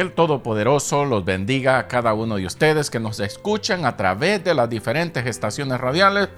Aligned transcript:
El 0.00 0.12
Todopoderoso 0.12 1.06
los 1.06 1.24
bendiga 1.24 1.78
a 1.78 1.88
cada 1.88 2.12
uno 2.12 2.36
de 2.36 2.44
ustedes 2.44 2.90
que 2.90 3.00
nos 3.00 3.18
escuchan 3.18 3.86
a 3.86 3.96
través 3.96 4.44
de 4.44 4.52
las 4.52 4.68
diferentes 4.68 5.24
estaciones 5.24 5.80
radiales, 5.80 6.28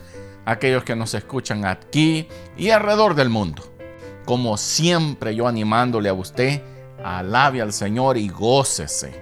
aquellos 0.44 0.84
que 0.84 0.94
nos 0.94 1.12
escuchan 1.14 1.64
aquí 1.64 2.28
y 2.56 2.70
alrededor 2.70 3.16
del 3.16 3.30
mundo. 3.30 3.64
Como 4.24 4.56
siempre 4.56 5.34
yo 5.34 5.48
animándole 5.48 6.08
a 6.08 6.14
usted, 6.14 6.62
alabe 7.02 7.60
al 7.60 7.72
Señor 7.72 8.16
y 8.16 8.28
gócese. 8.28 9.12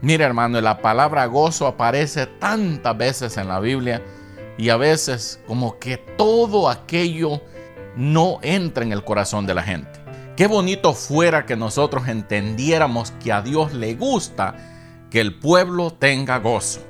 Mire 0.00 0.24
hermano, 0.24 0.58
la 0.62 0.80
palabra 0.80 1.26
gozo 1.26 1.66
aparece 1.66 2.24
tantas 2.24 2.96
veces 2.96 3.36
en 3.36 3.48
la 3.48 3.60
Biblia 3.60 4.02
y 4.56 4.70
a 4.70 4.78
veces 4.78 5.38
como 5.46 5.78
que 5.78 5.98
todo 5.98 6.70
aquello 6.70 7.42
no 7.94 8.38
entra 8.40 8.84
en 8.84 8.92
el 8.92 9.04
corazón 9.04 9.44
de 9.44 9.54
la 9.54 9.62
gente. 9.62 9.95
Qué 10.36 10.46
bonito 10.46 10.92
fuera 10.92 11.46
que 11.46 11.56
nosotros 11.56 12.08
entendiéramos 12.08 13.10
que 13.12 13.32
a 13.32 13.40
Dios 13.40 13.72
le 13.72 13.94
gusta 13.94 14.54
que 15.10 15.20
el 15.20 15.38
pueblo 15.38 15.94
tenga 15.94 16.38
gozo. 16.40 16.80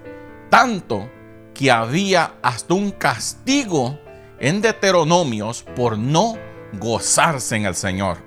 Tanto 0.51 1.09
que 1.55 1.71
había 1.71 2.35
hasta 2.43 2.75
un 2.75 2.91
castigo 2.91 4.01
en 4.41 4.61
Deuteronomios 4.63 5.63
por 5.77 5.97
no 5.97 6.37
gozarse 6.73 7.55
en 7.55 7.67
el 7.67 7.77
Señor. 7.77 8.19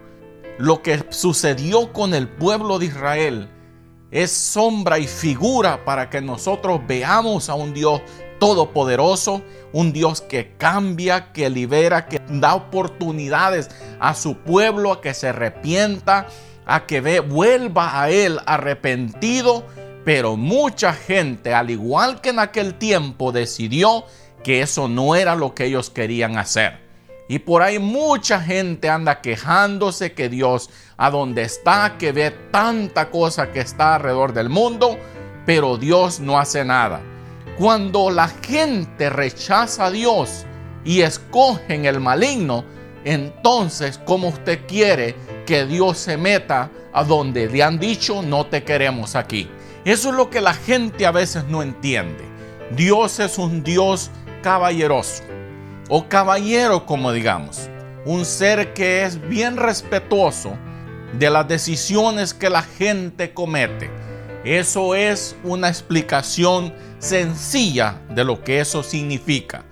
Lo 0.57 0.81
que 0.81 1.03
sucedió 1.09 1.91
con 1.91 2.13
el 2.13 2.29
pueblo 2.29 2.79
de 2.79 2.85
Israel 2.85 3.49
es 4.11 4.31
sombra 4.31 4.99
y 4.99 5.07
figura 5.07 5.83
para 5.83 6.09
que 6.09 6.21
nosotros 6.21 6.79
veamos 6.87 7.49
a 7.49 7.55
un 7.55 7.73
Dios 7.73 8.01
todopoderoso, 8.39 9.43
un 9.73 9.93
Dios 9.93 10.21
que 10.21 10.53
cambia, 10.57 11.31
que 11.31 11.49
libera, 11.49 12.07
que 12.07 12.21
da 12.29 12.55
oportunidades 12.55 13.69
a 13.99 14.15
su 14.15 14.37
pueblo 14.37 14.91
a 14.93 15.01
que 15.01 15.13
se 15.13 15.27
arrepienta, 15.27 16.27
a 16.65 16.85
que 16.85 17.01
ve, 17.01 17.19
vuelva 17.19 18.01
a 18.01 18.09
Él 18.09 18.39
arrepentido. 18.45 19.65
Pero 20.05 20.37
mucha 20.37 20.93
gente, 20.93 21.53
al 21.53 21.69
igual 21.69 22.21
que 22.21 22.29
en 22.29 22.39
aquel 22.39 22.75
tiempo, 22.75 23.31
decidió 23.31 24.05
que 24.43 24.61
eso 24.61 24.87
no 24.87 25.15
era 25.15 25.35
lo 25.35 25.53
que 25.53 25.65
ellos 25.65 25.89
querían 25.89 26.37
hacer. 26.37 26.89
Y 27.27 27.39
por 27.39 27.61
ahí 27.61 27.77
mucha 27.77 28.41
gente 28.41 28.89
anda 28.89 29.21
quejándose 29.21 30.13
que 30.13 30.29
Dios 30.29 30.71
a 30.97 31.11
donde 31.11 31.43
está, 31.43 31.95
que 31.99 32.11
ve 32.11 32.31
tanta 32.51 33.11
cosa 33.11 33.51
que 33.51 33.59
está 33.59 33.95
alrededor 33.95 34.33
del 34.33 34.49
mundo, 34.49 34.97
pero 35.45 35.77
Dios 35.77 36.19
no 36.19 36.39
hace 36.39 36.65
nada. 36.65 37.01
Cuando 37.59 38.09
la 38.09 38.29
gente 38.29 39.09
rechaza 39.09 39.87
a 39.87 39.91
Dios 39.91 40.45
y 40.85 41.01
escoge 41.01 41.75
en 41.75 41.83
el 41.83 41.99
maligno, 41.99 42.63
entonces, 43.03 43.99
¿cómo 44.05 44.29
usted 44.29 44.65
quiere 44.65 45.13
que 45.45 45.65
Dios 45.65 45.97
se 45.97 46.15
meta 46.15 46.71
a 46.93 47.03
donde 47.03 47.49
le 47.49 47.61
han 47.61 47.77
dicho 47.77 48.21
no 48.21 48.45
te 48.45 48.63
queremos 48.63 49.17
aquí? 49.17 49.49
Eso 49.83 50.07
es 50.07 50.15
lo 50.15 50.29
que 50.29 50.39
la 50.39 50.53
gente 50.53 51.05
a 51.05 51.11
veces 51.11 51.43
no 51.49 51.61
entiende. 51.61 52.23
Dios 52.77 53.19
es 53.19 53.37
un 53.37 53.61
Dios 53.61 54.09
caballeroso 54.41 55.23
o 55.89 56.07
caballero 56.07 56.85
como 56.85 57.11
digamos. 57.11 57.69
Un 58.05 58.23
ser 58.23 58.73
que 58.73 59.03
es 59.03 59.19
bien 59.27 59.57
respetuoso 59.57 60.53
de 61.11 61.29
las 61.29 61.45
decisiones 61.45 62.33
que 62.33 62.49
la 62.49 62.61
gente 62.61 63.33
comete. 63.33 63.91
Eso 64.43 64.95
es 64.95 65.35
una 65.43 65.67
explicación 65.67 66.73
sencilla 66.99 68.01
de 68.09 68.23
lo 68.23 68.41
que 68.41 68.61
eso 68.61 68.83
significa. 68.83 69.65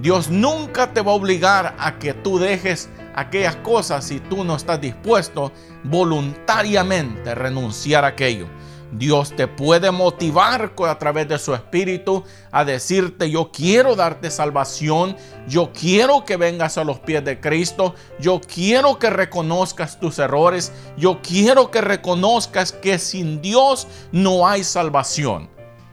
Dios 0.00 0.30
nunca 0.30 0.92
te 0.92 1.00
va 1.00 1.10
a 1.10 1.16
obligar 1.16 1.74
a 1.78 1.98
que 1.98 2.14
tú 2.14 2.38
dejes 2.38 2.88
aquellas 3.16 3.56
cosas 3.56 4.04
si 4.04 4.20
tú 4.20 4.44
no 4.44 4.54
estás 4.54 4.80
dispuesto 4.80 5.52
voluntariamente 5.82 7.30
a 7.30 7.34
renunciar 7.34 8.04
a 8.04 8.08
aquello. 8.08 8.46
Dios 8.92 9.34
te 9.34 9.48
puede 9.48 9.90
motivar 9.90 10.72
a 10.86 10.98
través 10.98 11.28
de 11.28 11.38
su 11.38 11.54
espíritu 11.54 12.24
a 12.52 12.64
decirte, 12.64 13.30
yo 13.30 13.50
quiero 13.52 13.96
darte 13.96 14.30
salvación, 14.30 15.16
yo 15.48 15.72
quiero 15.72 16.24
que 16.24 16.36
vengas 16.36 16.78
a 16.78 16.84
los 16.84 17.00
pies 17.00 17.24
de 17.24 17.40
Cristo, 17.40 17.94
yo 18.20 18.40
quiero 18.40 18.98
que 18.98 19.10
reconozcas 19.10 19.98
tus 19.98 20.18
errores, 20.18 20.72
yo 20.96 21.20
quiero 21.20 21.70
que 21.70 21.80
reconozcas 21.80 22.72
que 22.72 22.98
sin 22.98 23.42
Dios 23.42 23.88
no 24.12 24.46
hay 24.46 24.62
salvación. 24.62 25.50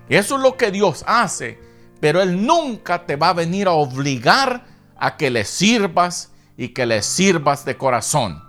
Eso 0.08 0.36
es 0.36 0.42
lo 0.42 0.56
que 0.56 0.72
Dios 0.72 1.04
hace, 1.08 1.60
pero 2.00 2.22
Él 2.22 2.46
nunca 2.46 3.06
te 3.06 3.16
va 3.16 3.30
a 3.30 3.34
venir 3.34 3.68
a 3.68 3.72
obligar 3.72 4.66
a 4.98 5.18
que 5.18 5.30
le 5.30 5.46
sirvas 5.46 6.32
y 6.58 6.70
que 6.70 6.86
le 6.86 7.02
sirvas 7.02 7.66
de 7.66 7.76
corazón. 7.76 8.44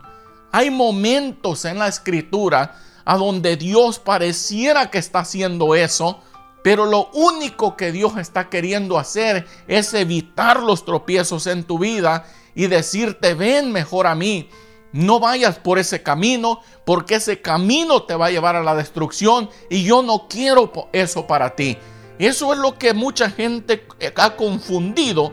Hay 0.53 0.71
momentos 0.71 1.65
en 1.65 1.79
la 1.79 1.89
escritura 1.89 2.77
a 3.05 3.17
donde 3.17 3.57
Dios 3.57 3.99
pareciera 3.99 4.91
que 4.91 4.99
está 4.99 5.21
haciendo 5.21 5.75
eso, 5.75 6.21
pero 6.63 6.87
lo 6.87 7.11
único 7.13 7.77
que 7.77 7.93
Dios 7.93 8.17
está 8.17 8.49
queriendo 8.49 8.99
hacer 8.99 9.47
es 9.69 9.93
evitar 9.95 10.63
los 10.63 10.85
tropiezos 10.85 11.47
en 11.47 11.65
tu 11.65 11.79
vida 11.79 12.27
y 12.55 12.69
decirte, 12.69 13.35
ven 13.35 13.73
mejor 13.73 14.07
a 14.07 14.15
mí. 14.15 14.49
No 14.93 15.19
vayas 15.19 15.59
por 15.59 15.79
ese 15.79 16.03
camino, 16.03 16.61
porque 16.87 17.17
ese 17.17 17.43
camino 17.43 18.05
te 18.05 18.15
va 18.15 18.27
a 18.27 18.31
llevar 18.31 18.55
a 18.55 18.63
la 18.63 18.77
destrucción 18.77 19.51
y 19.69 19.83
yo 19.83 20.03
no 20.03 20.29
quiero 20.29 20.73
eso 20.93 21.27
para 21.27 21.57
ti. 21.57 21.77
Eso 22.19 22.53
es 22.53 22.61
lo 22.61 22.79
que 22.79 22.95
mucha 22.95 23.29
gente 23.29 23.87
ha 24.17 24.37
confundido 24.37 25.33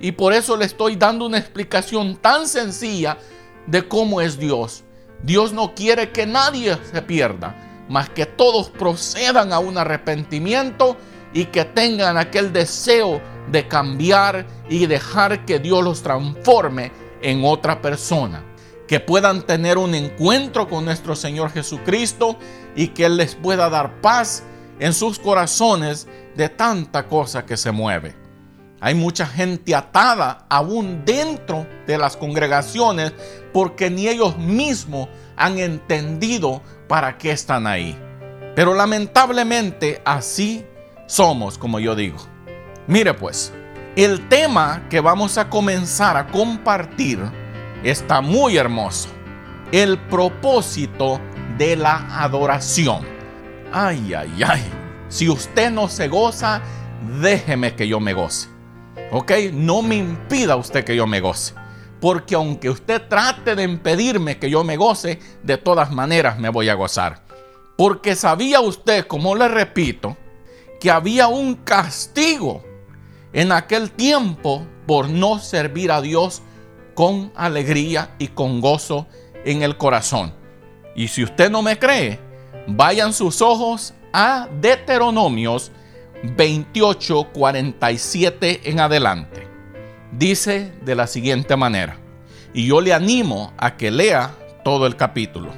y 0.00 0.12
por 0.12 0.32
eso 0.32 0.56
le 0.56 0.64
estoy 0.64 0.96
dando 0.96 1.26
una 1.26 1.38
explicación 1.38 2.16
tan 2.16 2.48
sencilla 2.48 3.18
de 3.66 3.86
cómo 3.86 4.20
es 4.20 4.38
Dios. 4.38 4.83
Dios 5.24 5.54
no 5.54 5.74
quiere 5.74 6.12
que 6.12 6.26
nadie 6.26 6.76
se 6.92 7.00
pierda, 7.00 7.56
mas 7.88 8.10
que 8.10 8.26
todos 8.26 8.68
procedan 8.68 9.52
a 9.54 9.58
un 9.58 9.78
arrepentimiento 9.78 10.98
y 11.32 11.46
que 11.46 11.64
tengan 11.64 12.18
aquel 12.18 12.52
deseo 12.52 13.22
de 13.50 13.66
cambiar 13.66 14.46
y 14.68 14.86
dejar 14.86 15.46
que 15.46 15.58
Dios 15.58 15.82
los 15.82 16.02
transforme 16.02 16.92
en 17.22 17.42
otra 17.44 17.80
persona. 17.80 18.44
Que 18.86 19.00
puedan 19.00 19.42
tener 19.42 19.78
un 19.78 19.94
encuentro 19.94 20.68
con 20.68 20.84
nuestro 20.84 21.16
Señor 21.16 21.50
Jesucristo 21.50 22.36
y 22.76 22.88
que 22.88 23.06
Él 23.06 23.16
les 23.16 23.34
pueda 23.34 23.70
dar 23.70 24.02
paz 24.02 24.42
en 24.78 24.92
sus 24.92 25.18
corazones 25.18 26.06
de 26.36 26.50
tanta 26.50 27.08
cosa 27.08 27.46
que 27.46 27.56
se 27.56 27.70
mueve. 27.70 28.23
Hay 28.80 28.94
mucha 28.94 29.26
gente 29.26 29.74
atada 29.74 30.44
aún 30.48 31.04
dentro 31.04 31.66
de 31.86 31.96
las 31.96 32.16
congregaciones 32.16 33.12
porque 33.52 33.90
ni 33.90 34.08
ellos 34.08 34.36
mismos 34.36 35.08
han 35.36 35.58
entendido 35.58 36.62
para 36.88 37.16
qué 37.16 37.30
están 37.30 37.66
ahí. 37.66 37.98
Pero 38.54 38.74
lamentablemente 38.74 40.02
así 40.04 40.64
somos, 41.06 41.58
como 41.58 41.80
yo 41.80 41.94
digo. 41.94 42.18
Mire 42.86 43.14
pues, 43.14 43.52
el 43.96 44.28
tema 44.28 44.82
que 44.90 45.00
vamos 45.00 45.38
a 45.38 45.48
comenzar 45.48 46.16
a 46.16 46.26
compartir 46.26 47.20
está 47.82 48.20
muy 48.20 48.56
hermoso. 48.56 49.08
El 49.72 49.98
propósito 49.98 51.20
de 51.56 51.76
la 51.76 52.22
adoración. 52.22 53.06
Ay, 53.72 54.14
ay, 54.14 54.42
ay. 54.46 54.62
Si 55.08 55.28
usted 55.28 55.70
no 55.70 55.88
se 55.88 56.08
goza, 56.08 56.60
déjeme 57.20 57.74
que 57.74 57.88
yo 57.88 58.00
me 58.00 58.12
goce. 58.12 58.53
¿Ok? 59.16 59.30
No 59.52 59.80
me 59.80 59.94
impida 59.94 60.56
usted 60.56 60.84
que 60.84 60.96
yo 60.96 61.06
me 61.06 61.20
goce. 61.20 61.54
Porque 62.00 62.34
aunque 62.34 62.68
usted 62.68 63.00
trate 63.08 63.54
de 63.54 63.62
impedirme 63.62 64.40
que 64.40 64.50
yo 64.50 64.64
me 64.64 64.76
goce, 64.76 65.20
de 65.44 65.56
todas 65.56 65.92
maneras 65.92 66.36
me 66.36 66.48
voy 66.48 66.68
a 66.68 66.74
gozar. 66.74 67.22
Porque 67.78 68.16
sabía 68.16 68.60
usted, 68.60 69.06
como 69.06 69.36
le 69.36 69.46
repito, 69.46 70.16
que 70.80 70.90
había 70.90 71.28
un 71.28 71.54
castigo 71.54 72.64
en 73.32 73.52
aquel 73.52 73.92
tiempo 73.92 74.66
por 74.84 75.08
no 75.08 75.38
servir 75.38 75.92
a 75.92 76.00
Dios 76.00 76.42
con 76.94 77.30
alegría 77.36 78.16
y 78.18 78.26
con 78.26 78.60
gozo 78.60 79.06
en 79.44 79.62
el 79.62 79.76
corazón. 79.76 80.34
Y 80.96 81.06
si 81.06 81.22
usted 81.22 81.52
no 81.52 81.62
me 81.62 81.78
cree, 81.78 82.18
vayan 82.66 83.12
sus 83.12 83.40
ojos 83.40 83.94
a 84.12 84.48
Deuteronomios 84.60 85.70
28, 86.36 87.30
47 87.32 88.70
en 88.70 88.80
adelante. 88.80 89.46
Dice 90.12 90.72
de 90.84 90.94
la 90.94 91.06
siguiente 91.06 91.56
manera, 91.56 91.98
y 92.52 92.66
yo 92.66 92.80
le 92.80 92.94
animo 92.94 93.52
a 93.58 93.76
que 93.76 93.90
lea 93.90 94.34
todo 94.64 94.86
el 94.86 94.96
capítulo. 94.96 95.52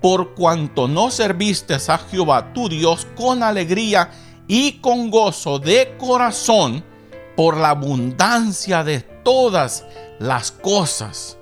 Por 0.00 0.34
cuanto 0.34 0.88
no 0.88 1.10
serviste 1.10 1.74
a 1.74 1.98
Jehová 1.98 2.52
tu 2.52 2.68
Dios 2.68 3.06
con 3.16 3.42
alegría 3.42 4.10
y 4.46 4.72
con 4.80 5.10
gozo 5.10 5.58
de 5.58 5.94
corazón, 5.98 6.84
por 7.36 7.56
la 7.56 7.70
abundancia 7.70 8.82
de 8.82 9.00
todas 9.00 9.84
las 10.18 10.50
cosas, 10.50 11.38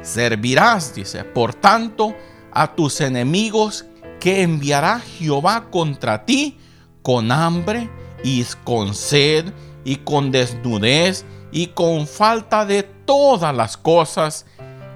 servirás, 0.00 0.94
dice, 0.94 1.24
por 1.24 1.54
tanto, 1.54 2.14
a 2.52 2.74
tus 2.74 3.00
enemigos 3.00 3.86
que 4.20 4.42
enviará 4.42 5.00
Jehová 5.00 5.68
contra 5.70 6.24
ti 6.24 6.58
con 7.02 7.32
hambre 7.32 7.90
y 8.22 8.44
con 8.64 8.94
sed 8.94 9.52
y 9.84 9.96
con 9.96 10.30
desnudez 10.30 11.24
y 11.50 11.68
con 11.68 12.06
falta 12.06 12.64
de 12.64 12.82
todas 12.82 13.54
las 13.54 13.76
cosas, 13.76 14.46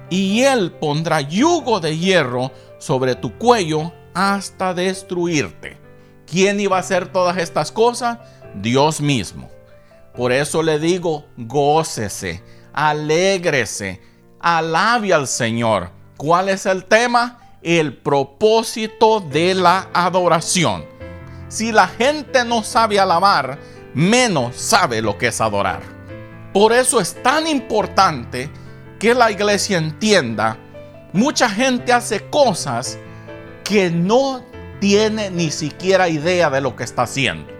y 0.09 0.41
él 0.41 0.71
pondrá 0.71 1.21
yugo 1.21 1.79
de 1.79 1.97
hierro 1.97 2.51
sobre 2.79 3.15
tu 3.15 3.37
cuello 3.37 3.91
hasta 4.13 4.73
destruirte. 4.73 5.77
¿Quién 6.25 6.59
iba 6.59 6.77
a 6.77 6.79
hacer 6.79 7.11
todas 7.11 7.37
estas 7.37 7.71
cosas? 7.71 8.17
Dios 8.55 8.99
mismo. 8.99 9.49
Por 10.15 10.31
eso 10.31 10.63
le 10.63 10.79
digo, 10.79 11.25
gócese, 11.37 12.43
alégrese, 12.73 14.01
alabe 14.39 15.13
al 15.13 15.27
Señor. 15.27 15.91
¿Cuál 16.17 16.49
es 16.49 16.65
el 16.65 16.85
tema? 16.85 17.39
El 17.61 17.95
propósito 17.97 19.19
de 19.19 19.53
la 19.53 19.89
adoración. 19.93 20.96
Si 21.49 21.71
la 21.71 21.87
gente 21.87 22.43
no 22.43 22.63
sabe 22.63 22.99
alabar, 22.99 23.57
menos 23.93 24.55
sabe 24.57 25.01
lo 25.01 25.17
que 25.17 25.27
es 25.27 25.39
adorar. 25.39 25.81
Por 26.53 26.73
eso 26.73 26.99
es 26.99 27.21
tan 27.23 27.47
importante 27.47 28.49
que 28.99 29.13
la 29.13 29.31
iglesia 29.31 29.77
entienda, 29.77 30.57
mucha 31.13 31.49
gente 31.49 31.93
hace 31.93 32.29
cosas 32.29 32.97
que 33.63 33.89
no 33.89 34.43
tiene 34.79 35.29
ni 35.29 35.51
siquiera 35.51 36.09
idea 36.09 36.49
de 36.49 36.61
lo 36.61 36.75
que 36.75 36.83
está 36.83 37.03
haciendo. 37.03 37.51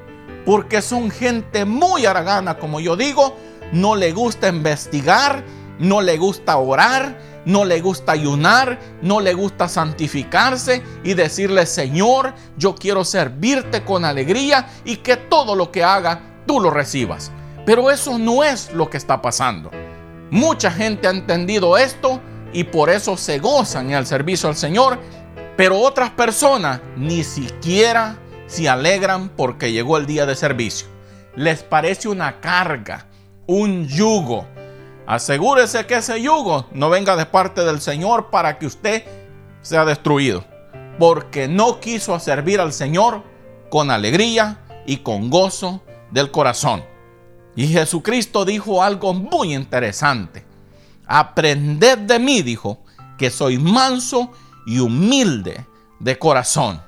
Porque 0.45 0.81
son 0.81 1.11
gente 1.11 1.65
muy 1.65 2.05
aragana, 2.05 2.57
como 2.57 2.79
yo 2.79 2.95
digo, 2.95 3.37
no 3.71 3.95
le 3.95 4.11
gusta 4.11 4.47
investigar, 4.47 5.43
no 5.79 6.01
le 6.01 6.17
gusta 6.17 6.57
orar, 6.57 7.17
no 7.45 7.63
le 7.63 7.79
gusta 7.79 8.11
ayunar, 8.11 8.77
no 9.01 9.19
le 9.19 9.33
gusta 9.33 9.67
santificarse 9.67 10.83
y 11.03 11.13
decirle, 11.13 11.65
Señor, 11.65 12.33
yo 12.57 12.75
quiero 12.75 13.05
servirte 13.05 13.83
con 13.83 14.03
alegría 14.03 14.67
y 14.83 14.97
que 14.97 15.15
todo 15.15 15.55
lo 15.55 15.71
que 15.71 15.83
haga 15.83 16.21
tú 16.45 16.59
lo 16.59 16.71
recibas. 16.71 17.31
Pero 17.65 17.91
eso 17.91 18.17
no 18.17 18.43
es 18.43 18.71
lo 18.73 18.89
que 18.89 18.97
está 18.97 19.21
pasando. 19.21 19.71
Mucha 20.29 20.71
gente 20.71 21.07
ha 21.07 21.11
entendido 21.11 21.77
esto 21.77 22.19
y 22.51 22.65
por 22.65 22.89
eso 22.89 23.15
se 23.17 23.39
gozan 23.39 23.91
en 23.91 23.97
el 23.97 24.05
servicio 24.05 24.49
al 24.49 24.55
Señor, 24.55 24.99
pero 25.55 25.79
otras 25.79 26.09
personas 26.11 26.81
ni 26.95 27.23
siquiera 27.23 28.17
se 28.47 28.67
alegran 28.67 29.29
porque 29.29 29.71
llegó 29.71 29.97
el 29.97 30.05
día 30.05 30.25
de 30.25 30.35
servicio. 30.35 30.87
Les 31.35 31.63
parece 31.63 32.09
una 32.09 32.41
carga, 32.41 33.07
un 33.45 33.87
yugo 33.87 34.47
Asegúrese 35.07 35.85
que 35.85 35.95
ese 35.95 36.21
yugo 36.21 36.67
no 36.73 36.89
venga 36.89 37.15
de 37.15 37.25
parte 37.25 37.63
del 37.63 37.79
Señor 37.79 38.29
para 38.29 38.59
que 38.59 38.65
usted 38.65 39.05
sea 39.61 39.85
destruido. 39.85 40.43
Porque 40.99 41.47
no 41.47 41.79
quiso 41.79 42.19
servir 42.19 42.59
al 42.59 42.73
Señor 42.73 43.23
con 43.69 43.89
alegría 43.89 44.59
y 44.85 44.97
con 44.97 45.29
gozo 45.29 45.81
del 46.11 46.29
corazón. 46.29 46.83
Y 47.55 47.67
Jesucristo 47.67 48.43
dijo 48.43 48.83
algo 48.83 49.13
muy 49.13 49.55
interesante. 49.55 50.45
Aprended 51.07 51.99
de 51.99 52.19
mí, 52.19 52.41
dijo, 52.41 52.79
que 53.17 53.29
soy 53.29 53.57
manso 53.57 54.31
y 54.65 54.79
humilde 54.79 55.65
de 55.99 56.19
corazón. 56.19 56.81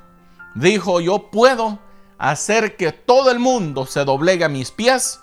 Dijo, 0.55 0.99
yo 0.99 1.31
puedo 1.31 1.79
hacer 2.17 2.75
que 2.75 2.91
todo 2.91 3.31
el 3.31 3.39
mundo 3.39 3.85
se 3.85 4.03
doblegue 4.03 4.43
a 4.43 4.49
mis 4.49 4.71
pies 4.71 5.21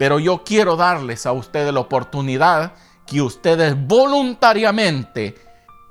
pero 0.00 0.18
yo 0.18 0.44
quiero 0.44 0.76
darles 0.76 1.26
a 1.26 1.32
ustedes 1.32 1.74
la 1.74 1.80
oportunidad 1.80 2.72
que 3.06 3.20
ustedes 3.20 3.76
voluntariamente 3.86 5.34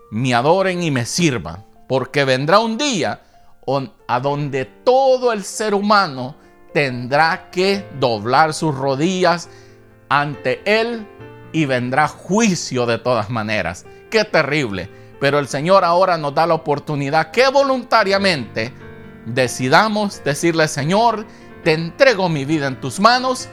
me 0.10 0.34
adoren 0.34 0.82
y 0.82 0.90
me 0.90 1.06
sirvan. 1.06 1.64
Porque 1.88 2.26
vendrá 2.26 2.58
un 2.58 2.76
día 2.76 3.22
a 4.08 4.20
donde 4.20 4.66
todo 4.66 5.32
el 5.32 5.44
ser 5.44 5.76
humano 5.76 6.36
tendrá 6.74 7.52
que 7.52 7.88
doblar 8.00 8.56
sus 8.56 8.74
rodillas 8.74 9.48
ante 10.10 10.64
Él 10.66 11.08
y 11.54 11.66
vendrá 11.66 12.08
juicio 12.08 12.88
de 12.88 12.98
todas 12.98 13.30
maneras. 13.30 13.86
Qué 14.10 14.26
terrible. 14.26 14.90
Pero 15.20 15.38
el 15.38 15.48
Señor 15.48 15.86
ahora 15.86 16.18
nos 16.18 16.34
da 16.34 16.48
la 16.48 16.56
oportunidad 16.56 17.30
que 17.30 17.48
voluntariamente 17.50 18.74
decidamos 19.28 20.24
decirle, 20.24 20.68
Señor, 20.68 21.28
te 21.64 21.74
entrego 21.74 22.28
mi 22.28 22.44
vida 22.44 22.66
en 22.66 22.82
tus 22.82 23.00
manos 23.00 23.50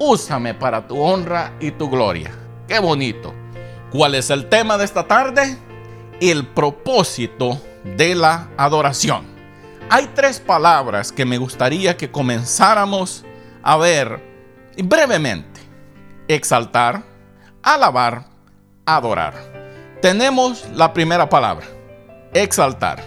úsame 0.00 0.54
para 0.54 0.88
tu 0.88 1.00
honra 1.00 1.52
y 1.60 1.70
tu 1.70 1.88
gloria. 1.88 2.32
Qué 2.66 2.80
bonito. 2.80 3.32
¿Cuál 3.92 4.14
es 4.14 4.30
el 4.30 4.48
tema 4.48 4.78
de 4.78 4.84
esta 4.84 5.06
tarde? 5.06 5.58
El 6.20 6.46
propósito 6.48 7.60
de 7.84 8.14
la 8.14 8.48
adoración. 8.56 9.26
Hay 9.90 10.08
tres 10.14 10.40
palabras 10.40 11.12
que 11.12 11.24
me 11.24 11.38
gustaría 11.38 11.96
que 11.96 12.10
comenzáramos 12.10 13.24
a 13.62 13.76
ver 13.76 14.20
brevemente. 14.82 15.60
Exaltar, 16.28 17.02
alabar, 17.62 18.26
adorar. 18.86 19.34
Tenemos 20.00 20.64
la 20.74 20.92
primera 20.94 21.28
palabra, 21.28 21.66
exaltar. 22.32 23.04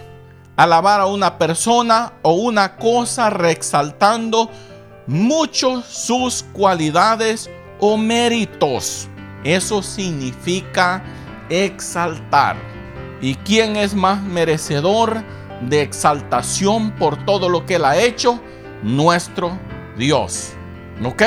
Alabar 0.56 1.00
a 1.00 1.06
una 1.06 1.38
persona 1.38 2.12
o 2.22 2.34
una 2.34 2.76
cosa 2.76 3.30
reexaltando 3.30 4.48
muchos 5.06 5.84
sus 5.86 6.44
cualidades 6.52 7.50
o 7.78 7.96
méritos. 7.96 9.08
Eso 9.44 9.82
significa 9.82 11.02
exaltar. 11.48 12.56
¿Y 13.20 13.34
quién 13.36 13.76
es 13.76 13.94
más 13.94 14.22
merecedor 14.22 15.22
de 15.62 15.82
exaltación 15.82 16.92
por 16.92 17.24
todo 17.24 17.48
lo 17.48 17.64
que 17.66 17.76
él 17.76 17.84
ha 17.84 17.96
hecho? 17.96 18.40
Nuestro 18.82 19.58
Dios. 19.96 20.52
¿Ok? 21.04 21.22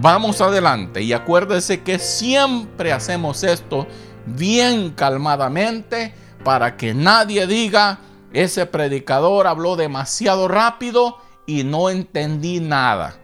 Vamos 0.00 0.40
adelante 0.40 1.02
y 1.02 1.12
acuérdese 1.12 1.82
que 1.82 1.98
siempre 1.98 2.92
hacemos 2.92 3.42
esto 3.42 3.86
bien 4.26 4.90
calmadamente 4.90 6.14
para 6.44 6.76
que 6.76 6.92
nadie 6.92 7.46
diga, 7.46 8.00
ese 8.32 8.66
predicador 8.66 9.46
habló 9.46 9.76
demasiado 9.76 10.46
rápido 10.48 11.16
y 11.48 11.64
no 11.64 11.88
entendí 11.88 12.60
nada. 12.60 13.16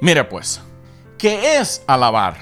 Mire 0.00 0.22
pues, 0.24 0.60
¿qué 1.18 1.56
es 1.56 1.82
alabar? 1.86 2.36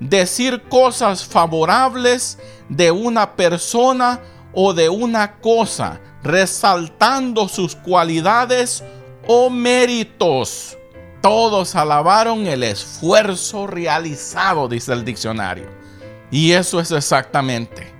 Decir 0.00 0.62
cosas 0.62 1.24
favorables 1.24 2.38
de 2.68 2.90
una 2.90 3.36
persona 3.36 4.20
o 4.54 4.72
de 4.72 4.88
una 4.88 5.38
cosa, 5.40 6.00
resaltando 6.22 7.48
sus 7.48 7.76
cualidades 7.76 8.82
o 9.28 9.50
méritos. 9.50 10.78
Todos 11.20 11.76
alabaron 11.76 12.46
el 12.46 12.62
esfuerzo 12.64 13.66
realizado, 13.66 14.68
dice 14.68 14.92
el 14.94 15.04
diccionario. 15.04 15.68
Y 16.30 16.52
eso 16.52 16.80
es 16.80 16.90
exactamente. 16.90 17.92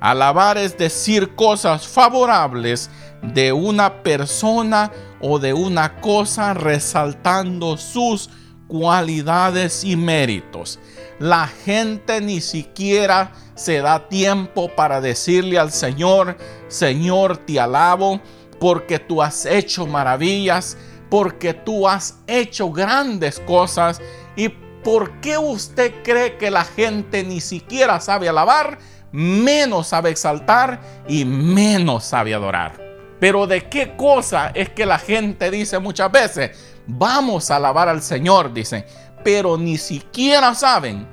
Alabar 0.00 0.56
es 0.56 0.76
decir 0.76 1.34
cosas 1.34 1.86
favorables 1.86 2.90
de 3.22 3.52
una 3.52 4.02
persona 4.02 4.90
o 5.26 5.38
de 5.38 5.54
una 5.54 6.02
cosa 6.02 6.52
resaltando 6.52 7.78
sus 7.78 8.28
cualidades 8.68 9.82
y 9.82 9.96
méritos. 9.96 10.78
La 11.18 11.46
gente 11.46 12.20
ni 12.20 12.42
siquiera 12.42 13.32
se 13.54 13.78
da 13.78 14.06
tiempo 14.10 14.68
para 14.68 15.00
decirle 15.00 15.58
al 15.58 15.72
Señor, 15.72 16.36
Señor, 16.68 17.38
te 17.38 17.58
alabo 17.58 18.20
porque 18.60 18.98
tú 18.98 19.22
has 19.22 19.46
hecho 19.46 19.86
maravillas, 19.86 20.76
porque 21.08 21.54
tú 21.54 21.88
has 21.88 22.18
hecho 22.26 22.70
grandes 22.70 23.40
cosas. 23.40 24.02
¿Y 24.36 24.50
por 24.50 25.20
qué 25.22 25.38
usted 25.38 26.02
cree 26.02 26.36
que 26.36 26.50
la 26.50 26.64
gente 26.64 27.24
ni 27.24 27.40
siquiera 27.40 27.98
sabe 27.98 28.28
alabar, 28.28 28.78
menos 29.10 29.86
sabe 29.86 30.10
exaltar 30.10 30.82
y 31.08 31.24
menos 31.24 32.04
sabe 32.04 32.34
adorar? 32.34 32.83
Pero 33.20 33.46
de 33.46 33.68
qué 33.68 33.96
cosa 33.96 34.50
es 34.54 34.70
que 34.70 34.86
la 34.86 34.98
gente 34.98 35.50
dice 35.50 35.78
muchas 35.78 36.10
veces, 36.10 36.50
vamos 36.86 37.50
a 37.50 37.56
alabar 37.56 37.88
al 37.88 38.02
Señor, 38.02 38.52
dicen, 38.52 38.84
pero 39.22 39.56
ni 39.56 39.78
siquiera 39.78 40.54
saben 40.54 41.06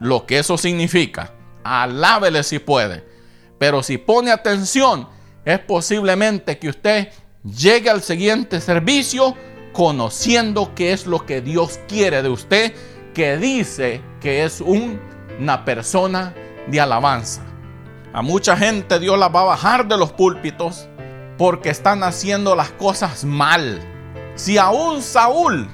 lo 0.00 0.26
que 0.26 0.38
eso 0.38 0.56
significa. 0.56 1.32
Alábele 1.64 2.42
si 2.42 2.58
puede. 2.58 3.04
Pero 3.58 3.82
si 3.82 3.98
pone 3.98 4.30
atención, 4.30 5.08
es 5.44 5.58
posiblemente 5.58 6.58
que 6.58 6.68
usted 6.68 7.08
llegue 7.44 7.90
al 7.90 8.02
siguiente 8.02 8.60
servicio 8.60 9.36
conociendo 9.72 10.74
qué 10.74 10.92
es 10.92 11.06
lo 11.06 11.26
que 11.26 11.40
Dios 11.40 11.78
quiere 11.88 12.22
de 12.22 12.28
usted, 12.28 12.74
que 13.14 13.36
dice 13.36 14.00
que 14.20 14.44
es 14.44 14.60
una 14.60 15.64
persona 15.64 16.34
de 16.66 16.80
alabanza. 16.80 17.42
A 18.12 18.22
mucha 18.22 18.56
gente 18.56 18.98
Dios 18.98 19.18
la 19.18 19.28
va 19.28 19.42
a 19.42 19.44
bajar 19.44 19.86
de 19.86 19.96
los 19.96 20.12
púlpitos 20.12 20.88
porque 21.38 21.70
están 21.70 22.02
haciendo 22.02 22.54
las 22.54 22.70
cosas 22.72 23.24
mal. 23.24 23.80
Si 24.34 24.58
aún 24.58 25.00
Saúl, 25.00 25.68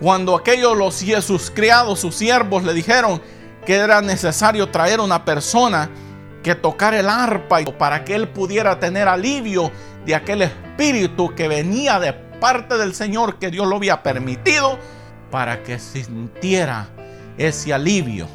cuando 0.00 0.36
aquellos 0.36 0.76
los 0.76 0.94
sus 1.24 1.50
criados, 1.50 1.98
sus 1.98 2.14
siervos 2.14 2.62
le 2.62 2.74
dijeron 2.74 3.20
que 3.64 3.76
era 3.76 4.00
necesario 4.02 4.68
traer 4.68 5.00
una 5.00 5.24
persona 5.24 5.90
que 6.42 6.54
tocara 6.54 7.00
el 7.00 7.08
arpa 7.08 7.58
para 7.78 8.04
que 8.04 8.14
él 8.14 8.28
pudiera 8.28 8.78
tener 8.78 9.08
alivio 9.08 9.72
de 10.06 10.14
aquel 10.14 10.42
espíritu 10.42 11.34
que 11.34 11.48
venía 11.48 11.98
de 11.98 12.12
parte 12.12 12.78
del 12.78 12.94
Señor 12.94 13.38
que 13.38 13.50
Dios 13.50 13.66
lo 13.66 13.76
había 13.76 14.02
permitido 14.02 14.78
para 15.30 15.62
que 15.62 15.78
sintiera 15.78 16.88
ese 17.36 17.74
alivio. 17.74 18.28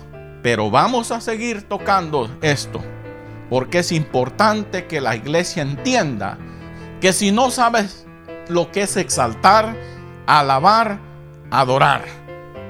Pero 0.44 0.70
vamos 0.70 1.12
a 1.12 1.22
seguir 1.22 1.64
tocando 1.64 2.30
esto 2.42 2.82
porque 3.50 3.80
es 3.80 3.92
importante 3.92 4.86
que 4.86 5.02
la 5.02 5.16
iglesia 5.16 5.62
entienda 5.62 6.38
que 7.02 7.14
si 7.14 7.32
no 7.32 7.52
sabes 7.52 8.06
lo 8.48 8.72
que 8.72 8.84
es 8.84 8.98
exaltar, 8.98 9.76
alabar, 10.26 11.00
adorar, 11.52 12.06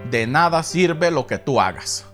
de 0.09 0.27
nada 0.27 0.63
sirve 0.63 1.11
lo 1.11 1.27
que 1.27 1.37
tú 1.37 1.59
hagas. 1.59 2.05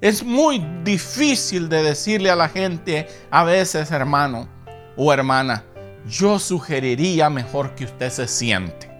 Es 0.00 0.22
muy 0.22 0.64
difícil 0.84 1.68
de 1.68 1.82
decirle 1.82 2.30
a 2.30 2.36
la 2.36 2.48
gente 2.48 3.08
a 3.30 3.44
veces, 3.44 3.90
hermano 3.90 4.48
o 4.96 5.12
hermana, 5.12 5.64
yo 6.08 6.38
sugeriría 6.38 7.28
mejor 7.30 7.74
que 7.74 7.84
usted 7.84 8.10
se 8.10 8.28
siente, 8.28 8.90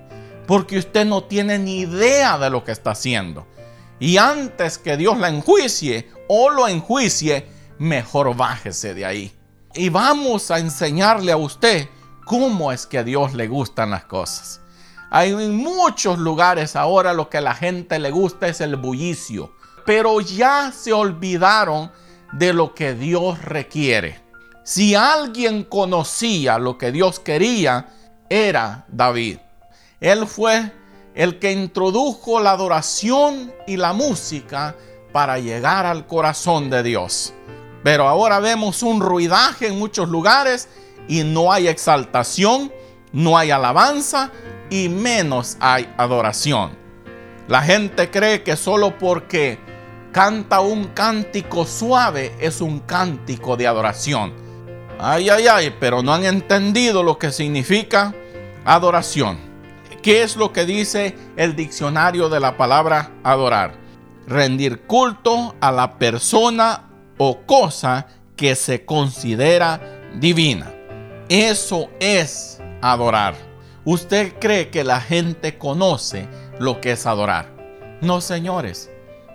porque 0.47 0.79
usted 0.79 1.07
no 1.07 1.25
tiene 1.25 1.59
ni 1.59 1.81
idea 1.81 2.38
de 2.38 2.50
lo 2.50 2.65
que 2.65 2.73
está 2.73 2.91
haciendo. 2.91 3.47
Y 4.00 4.17
antes 4.17 4.79
que 4.79 4.97
Dios 4.97 5.19
la 5.19 5.29
enjuicie 5.29 6.09
o 6.29 6.50
lo 6.50 6.69
enjuicie, 6.69 7.47
mejor 7.79 8.37
bájese 8.37 8.95
de 8.95 9.05
ahí. 9.05 9.33
Y 9.75 9.88
vamos 9.88 10.50
a 10.50 10.59
enseñarle 10.59 11.33
a 11.33 11.37
usted 11.37 11.88
cómo 12.28 12.73
es 12.73 12.87
que 12.87 12.99
a 12.99 13.04
Dios 13.04 13.32
le 13.32 13.49
gustan 13.49 13.90
las 13.90 14.04
cosas. 14.04 14.61
Hay 15.11 15.30
en 15.30 15.56
muchos 15.56 16.18
lugares 16.18 16.76
ahora 16.76 17.14
lo 17.14 17.30
que 17.30 17.38
a 17.38 17.40
la 17.40 17.54
gente 17.54 17.99
le 17.99 18.11
gusta 18.11 18.47
es 18.49 18.61
el 18.61 18.76
bullicio, 18.76 19.50
pero 19.87 20.20
ya 20.20 20.70
se 20.70 20.92
olvidaron 20.92 21.90
de 22.32 22.52
lo 22.52 22.75
que 22.75 22.92
Dios 22.92 23.42
requiere. 23.42 24.20
Si 24.62 24.94
alguien 24.94 25.64
conocía 25.64 26.58
lo 26.58 26.76
que 26.76 26.92
Dios 26.92 27.18
quería, 27.18 27.88
era 28.28 28.85
David. 28.88 29.38
Él 29.99 30.26
fue 30.26 30.70
el 31.14 31.38
que 31.38 31.52
introdujo 31.52 32.40
la 32.40 32.50
adoración 32.50 33.54
y 33.66 33.78
la 33.78 33.94
música 33.94 34.76
para 35.12 35.38
llegar 35.38 35.87
al 35.87 36.06
corazón 36.06 36.68
de 36.68 36.82
Dios. 36.82 37.32
Pero 37.82 38.06
ahora 38.06 38.38
vemos 38.38 38.82
un 38.82 39.00
ruidaje 39.00 39.68
en 39.68 39.78
muchos 39.78 40.11
lugares 40.11 40.68
y 41.09 41.25
no 41.25 41.50
hay 41.50 41.67
exaltación, 41.67 42.71
no 43.12 43.37
hay 43.37 43.50
alabanza 43.50 44.31
y 44.71 44.88
menos 44.88 45.57
hay 45.61 45.93
adoración. 45.97 46.77
La 47.49 47.62
gente 47.62 48.11
cree 48.11 48.43
que 48.43 48.57
solo 48.57 48.99
porque 48.99 49.59
canta 50.12 50.61
un 50.61 50.85
cántico 50.88 51.65
suave 51.65 52.35
es 52.38 52.61
un 52.61 52.81
cántico 52.81 53.57
de 53.57 53.67
adoración. 53.67 54.35
Ay, 54.99 55.31
ay, 55.31 55.47
ay, 55.47 55.75
pero 55.81 56.03
no 56.03 56.12
han 56.12 56.25
entendido 56.25 57.03
lo 57.03 57.19
que 57.19 57.33
significa 57.33 58.15
adoración. 58.65 59.38
¿Qué 60.03 60.23
es 60.23 60.37
lo 60.37 60.53
que 60.53 60.65
dice 60.65 61.17
el 61.37 61.57
diccionario 61.57 62.29
de 62.29 62.41
la 62.41 62.57
palabra 62.57 63.12
adorar? 63.25 63.75
Rendir 64.27 64.83
culto 64.83 65.55
a 65.61 65.73
la 65.73 65.99
persona 65.99 66.91
o 67.17 67.41
cosa 67.47 68.07
que 68.37 68.55
se 68.55 68.85
considera 68.85 69.81
divina. 70.15 70.77
Eso 71.28 71.90
es 72.00 72.58
adorar. 72.80 73.35
¿Usted 73.85 74.32
cree 74.40 74.70
que 74.70 74.82
la 74.82 74.99
gente 74.99 75.58
conoce 75.58 76.26
lo 76.58 76.80
que 76.80 76.92
es 76.92 77.04
adorar? 77.04 77.54
No, 78.00 78.23
señores. 78.23 78.88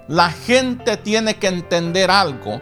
La 0.08 0.32
gente 0.32 0.98
tiene 0.98 1.36
que 1.36 1.48
entender 1.48 2.10
algo, 2.10 2.60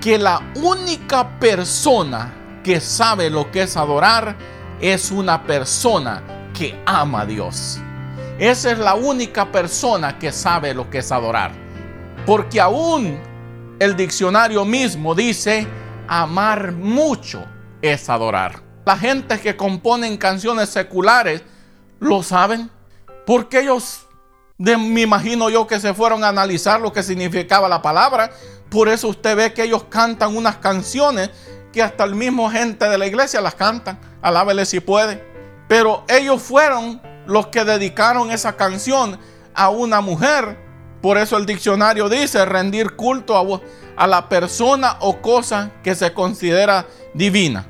que 0.00 0.18
la 0.18 0.42
única 0.56 1.38
persona 1.38 2.34
que 2.64 2.80
sabe 2.80 3.30
lo 3.30 3.48
que 3.52 3.62
es 3.62 3.76
adorar 3.76 4.34
es 4.80 5.12
una 5.12 5.44
persona 5.44 6.50
que 6.52 6.76
ama 6.84 7.20
a 7.20 7.26
Dios. 7.26 7.78
Esa 8.40 8.72
es 8.72 8.78
la 8.80 8.96
única 8.96 9.52
persona 9.52 10.18
que 10.18 10.32
sabe 10.32 10.74
lo 10.74 10.90
que 10.90 10.98
es 10.98 11.12
adorar. 11.12 11.52
Porque 12.26 12.60
aún 12.60 13.20
el 13.78 13.94
diccionario 13.94 14.64
mismo 14.64 15.14
dice, 15.14 15.64
amar 16.08 16.72
mucho 16.72 17.53
es 17.92 18.08
adorar. 18.08 18.62
La 18.84 18.96
gente 18.96 19.40
que 19.40 19.56
componen 19.56 20.16
canciones 20.16 20.68
seculares 20.68 21.42
lo 22.00 22.22
saben. 22.22 22.70
Porque 23.26 23.60
ellos, 23.60 24.06
me 24.58 25.00
imagino 25.00 25.48
yo 25.48 25.66
que 25.66 25.80
se 25.80 25.94
fueron 25.94 26.24
a 26.24 26.28
analizar 26.28 26.80
lo 26.80 26.92
que 26.92 27.02
significaba 27.02 27.68
la 27.68 27.82
palabra. 27.82 28.30
Por 28.70 28.88
eso 28.88 29.08
usted 29.08 29.36
ve 29.36 29.52
que 29.52 29.62
ellos 29.62 29.84
cantan 29.84 30.36
unas 30.36 30.56
canciones 30.56 31.30
que 31.72 31.82
hasta 31.82 32.04
el 32.04 32.14
mismo 32.14 32.50
gente 32.50 32.88
de 32.88 32.98
la 32.98 33.06
iglesia 33.06 33.40
las 33.40 33.54
cantan. 33.54 33.98
Alábele 34.20 34.66
si 34.66 34.80
puede. 34.80 35.24
Pero 35.68 36.04
ellos 36.08 36.42
fueron 36.42 37.00
los 37.26 37.46
que 37.46 37.64
dedicaron 37.64 38.30
esa 38.30 38.56
canción 38.56 39.18
a 39.54 39.70
una 39.70 40.00
mujer 40.00 40.64
por 41.04 41.18
eso 41.18 41.36
el 41.36 41.44
diccionario 41.44 42.08
dice 42.08 42.46
rendir 42.46 42.96
culto 42.96 43.36
a, 43.36 44.02
a 44.02 44.06
la 44.06 44.26
persona 44.26 44.96
o 45.00 45.20
cosa 45.20 45.70
que 45.82 45.94
se 45.94 46.14
considera 46.14 46.86
divina. 47.12 47.66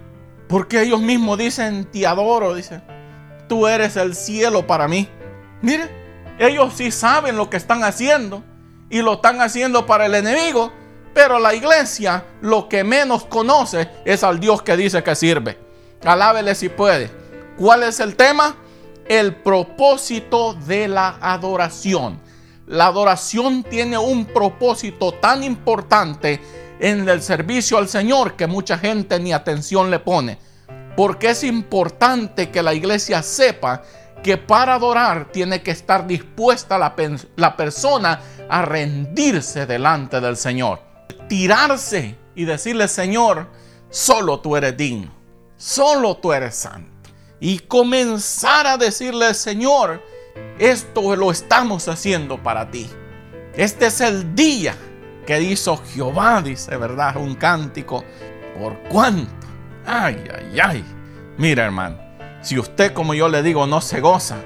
Porque 0.49 0.83
ellos 0.83 1.01
mismos 1.01 1.39
dicen, 1.39 1.87
te 1.91 2.07
adoro, 2.07 2.55
dicen, 2.55 2.83
tú 3.49 3.67
eres 3.67 3.97
el 3.97 4.15
cielo 4.15 4.67
para 4.67 4.89
mí. 4.89 5.09
Mire, 5.63 5.89
ellos 6.39 6.75
sí 6.77 6.91
saben 6.91 7.37
lo 7.37 7.49
que 7.49 7.57
están 7.57 7.85
haciendo 7.85 8.43
y 8.91 9.03
lo 9.03 9.15
están 9.15 9.41
haciendo 9.41 9.87
para 9.87 10.07
el 10.07 10.15
enemigo, 10.15 10.73
pero 11.15 11.39
la 11.39 11.55
iglesia 11.55 12.25
lo 12.41 12.69
que 12.69 12.85
menos 12.85 13.25
conoce 13.25 13.89
es 14.05 14.25
al 14.25 14.41
Dios 14.41 14.63
que 14.63 14.77
dice 14.77 15.03
que 15.03 15.15
sirve. 15.15 15.59
Alábele 16.05 16.55
si 16.55 16.69
puede. 16.69 17.11
¿Cuál 17.57 17.85
es 17.85 18.01
el 18.01 18.17
tema? 18.17 18.57
El 19.07 19.35
propósito 19.37 20.55
de 20.55 20.89
la 20.89 21.17
adoración. 21.21 22.21
La 22.67 22.87
adoración 22.87 23.63
tiene 23.63 23.97
un 23.99 24.25
propósito 24.25 25.13
tan 25.13 25.45
importante 25.45 26.41
en 26.81 27.09
el 27.09 27.23
servicio 27.23 27.78
al 27.78 27.88
Señor 27.88 28.37
que 28.37 28.47
mucha 28.47 28.78
gente 28.78 29.19
ni 29.21 29.33
atención 29.33 29.90
le 29.90 29.99
pone. 29.99 30.38
Porque 30.97 31.31
es 31.31 31.45
importante 31.45 32.50
que 32.50 32.62
la 32.62 32.75
iglesia 32.75 33.23
sepa 33.23 33.83
que 34.23 34.37
para 34.37 34.75
adorar 34.75 35.31
tiene 35.33 35.62
que 35.62 35.71
estar 35.71 36.07
dispuesta 36.07 36.78
la, 36.78 36.95
la 37.37 37.57
persona 37.57 38.21
a 38.49 38.62
rendirse 38.62 39.66
delante 39.66 40.21
del 40.21 40.37
Señor. 40.37 40.81
Tirarse 41.28 42.16
y 42.35 42.45
decirle, 42.45 42.88
Señor, 42.88 43.49
solo 43.90 44.40
tú 44.40 44.57
eres 44.57 44.76
digno, 44.76 45.12
solo 45.57 46.16
tú 46.16 46.33
eres 46.33 46.54
santo. 46.54 47.11
Y 47.40 47.59
comenzar 47.59 48.66
a 48.66 48.78
decirle, 48.78 49.35
Señor, 49.35 50.02
esto 50.59 51.16
lo 51.16 51.31
estamos 51.31 51.88
haciendo 51.88 52.43
para 52.43 52.71
ti. 52.71 52.88
Este 53.57 53.87
es 53.87 54.00
el 54.00 54.35
día 54.35 54.75
que 55.25 55.40
hizo 55.40 55.81
Jehová, 55.93 56.43
dice, 56.43 56.76
¿verdad? 56.76 57.16
Un 57.16 57.35
cántico. 57.35 58.04
¿Por 58.59 58.78
cuánto? 58.88 59.47
Ay, 59.87 60.25
ay, 60.33 60.61
ay. 60.61 60.85
Mira, 61.37 61.64
hermano, 61.64 61.99
si 62.43 62.59
usted, 62.59 62.93
como 62.93 63.14
yo 63.14 63.28
le 63.28 63.43
digo, 63.43 63.66
no 63.66 63.81
se 63.81 64.00
goza, 64.00 64.37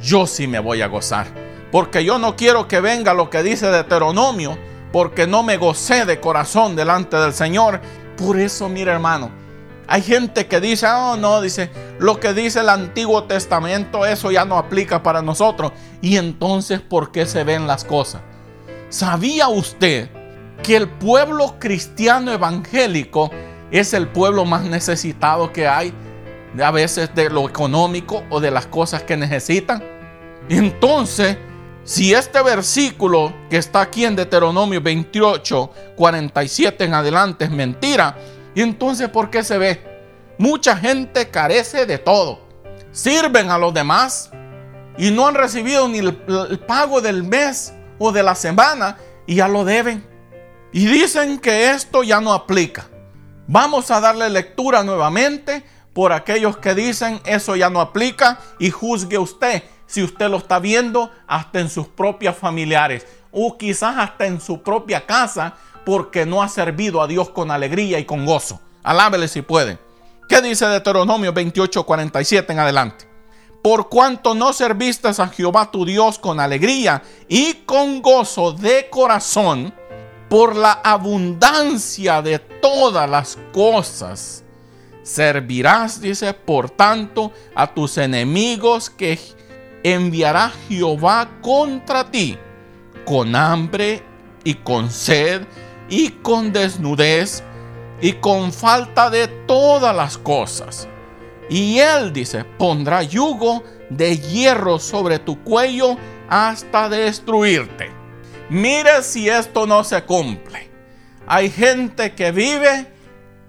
yo 0.00 0.26
sí 0.26 0.46
me 0.46 0.58
voy 0.58 0.82
a 0.82 0.88
gozar. 0.88 1.26
Porque 1.70 2.04
yo 2.04 2.18
no 2.18 2.36
quiero 2.36 2.68
que 2.68 2.80
venga 2.80 3.14
lo 3.14 3.30
que 3.30 3.42
dice 3.42 3.70
Deuteronomio, 3.70 4.58
porque 4.92 5.26
no 5.26 5.42
me 5.42 5.56
gocé 5.56 6.04
de 6.04 6.20
corazón 6.20 6.76
delante 6.76 7.16
del 7.16 7.32
Señor. 7.32 7.80
Por 8.16 8.38
eso, 8.38 8.68
mira, 8.68 8.92
hermano, 8.92 9.30
hay 9.86 10.02
gente 10.02 10.46
que 10.46 10.60
dice, 10.60 10.86
oh 10.86 11.16
no, 11.16 11.40
dice, 11.40 11.70
lo 11.98 12.20
que 12.20 12.34
dice 12.34 12.60
el 12.60 12.68
Antiguo 12.68 13.24
Testamento, 13.24 14.04
eso 14.04 14.30
ya 14.30 14.44
no 14.44 14.58
aplica 14.58 15.02
para 15.02 15.22
nosotros. 15.22 15.72
Y 16.02 16.16
entonces, 16.16 16.80
¿por 16.80 17.10
qué 17.10 17.26
se 17.26 17.44
ven 17.44 17.66
las 17.66 17.84
cosas? 17.84 18.20
¿Sabía 18.88 19.48
usted 19.48 20.08
que 20.62 20.76
el 20.76 20.88
pueblo 20.88 21.56
cristiano 21.58 22.32
evangélico 22.32 23.30
es 23.70 23.92
el 23.94 24.08
pueblo 24.08 24.44
más 24.44 24.62
necesitado 24.64 25.52
que 25.52 25.68
hay? 25.68 25.92
A 26.62 26.70
veces 26.70 27.14
de 27.14 27.30
lo 27.30 27.48
económico 27.48 28.24
o 28.30 28.40
de 28.40 28.50
las 28.50 28.66
cosas 28.66 29.02
que 29.02 29.16
necesitan. 29.16 29.82
Entonces, 30.48 31.36
si 31.84 32.14
este 32.14 32.42
versículo 32.42 33.32
que 33.50 33.58
está 33.58 33.82
aquí 33.82 34.04
en 34.04 34.16
Deuteronomio 34.16 34.80
28, 34.80 35.70
47 35.96 36.84
en 36.84 36.94
adelante 36.94 37.44
es 37.44 37.50
mentira, 37.50 38.16
¿Y 38.58 38.62
entonces 38.62 39.08
por 39.08 39.30
qué 39.30 39.44
se 39.44 39.56
ve? 39.56 39.80
Mucha 40.36 40.76
gente 40.76 41.28
carece 41.28 41.86
de 41.86 41.96
todo. 41.96 42.40
Sirven 42.90 43.52
a 43.52 43.58
los 43.58 43.72
demás 43.72 44.32
y 44.96 45.12
no 45.12 45.28
han 45.28 45.36
recibido 45.36 45.86
ni 45.86 45.98
el, 45.98 46.12
pago 46.66 47.00
del 47.00 47.22
mes 47.22 47.72
o 47.98 48.12
de 48.12 48.22
la 48.22 48.34
semana 48.34 48.96
y 49.26 49.36
ya 49.36 49.48
lo 49.48 49.64
deben. 49.64 50.06
Y 50.72 50.86
dicen 50.86 51.38
que 51.38 51.70
esto 51.70 52.02
ya 52.02 52.20
no 52.20 52.32
aplica. 52.32 52.86
Vamos 53.46 53.90
a 53.90 54.00
darle 54.00 54.28
lectura 54.28 54.82
nuevamente 54.82 55.64
por 55.92 56.12
aquellos 56.12 56.58
que 56.58 56.74
dicen 56.74 57.20
eso 57.24 57.56
ya 57.56 57.70
no 57.70 57.80
aplica 57.80 58.38
y 58.58 58.70
juzgue 58.70 59.18
usted 59.18 59.62
si 59.86 60.02
usted 60.02 60.28
lo 60.28 60.36
está 60.36 60.58
viendo 60.58 61.10
hasta 61.26 61.60
en 61.60 61.70
sus 61.70 61.88
propias 61.88 62.36
familiares 62.36 63.06
o 63.32 63.56
quizás 63.56 63.96
hasta 63.96 64.26
en 64.26 64.40
su 64.40 64.62
propia 64.62 65.06
casa 65.06 65.54
porque 65.84 66.26
no 66.26 66.42
ha 66.42 66.48
servido 66.48 67.00
a 67.00 67.06
Dios 67.06 67.30
con 67.30 67.50
alegría 67.50 67.98
y 67.98 68.04
con 68.04 68.26
gozo. 68.26 68.60
Alábele 68.82 69.28
si 69.28 69.42
puede. 69.42 69.78
¿Qué 70.28 70.42
dice 70.42 70.66
Deuteronomio 70.66 71.32
28, 71.32 71.84
47 71.84 72.52
en 72.52 72.58
adelante? 72.58 73.08
Por 73.62 73.88
cuanto 73.88 74.34
no 74.34 74.52
serviste 74.52 75.08
a 75.08 75.28
Jehová 75.28 75.70
tu 75.70 75.84
Dios 75.84 76.18
con 76.18 76.40
alegría 76.40 77.02
y 77.28 77.54
con 77.66 78.00
gozo 78.00 78.52
de 78.52 78.88
corazón, 78.88 79.74
por 80.28 80.56
la 80.56 80.72
abundancia 80.72 82.22
de 82.22 82.38
todas 82.38 83.08
las 83.08 83.38
cosas, 83.52 84.44
Servirás, 85.08 86.02
dice, 86.02 86.34
por 86.34 86.68
tanto, 86.68 87.32
a 87.54 87.72
tus 87.72 87.96
enemigos 87.96 88.90
que 88.90 89.18
enviará 89.82 90.52
Jehová 90.68 91.30
contra 91.40 92.10
ti, 92.10 92.36
con 93.06 93.34
hambre 93.34 94.02
y 94.44 94.52
con 94.52 94.90
sed 94.90 95.46
y 95.88 96.10
con 96.10 96.52
desnudez 96.52 97.42
y 98.02 98.12
con 98.12 98.52
falta 98.52 99.08
de 99.08 99.28
todas 99.28 99.96
las 99.96 100.18
cosas. 100.18 100.86
Y 101.48 101.78
él 101.78 102.12
dice, 102.12 102.44
pondrá 102.44 103.02
yugo 103.02 103.62
de 103.90 104.18
hierro 104.18 104.78
sobre 104.78 105.18
tu 105.18 105.42
cuello 105.42 105.96
hasta 106.28 106.88
destruirte. 106.88 107.90
Mire 108.50 109.02
si 109.02 109.28
esto 109.28 109.66
no 109.66 109.84
se 109.84 110.02
cumple. 110.04 110.70
Hay 111.26 111.50
gente 111.50 112.14
que 112.14 112.32
vive 112.32 112.86